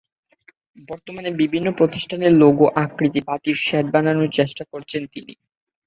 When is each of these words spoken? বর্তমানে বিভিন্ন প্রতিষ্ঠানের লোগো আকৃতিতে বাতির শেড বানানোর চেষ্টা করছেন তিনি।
বর্তমানে 0.89 1.29
বিভিন্ন 1.41 1.67
প্রতিষ্ঠানের 1.79 2.33
লোগো 2.33 2.65
আকৃতিতে 2.83 3.27
বাতির 3.27 3.57
শেড 3.61 3.85
বানানোর 3.93 4.29
চেষ্টা 4.37 4.63
করছেন 4.71 5.01
তিনি। 5.13 5.33